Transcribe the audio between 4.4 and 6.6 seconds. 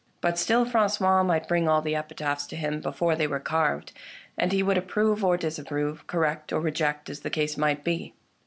he would approve or disapprove, correct or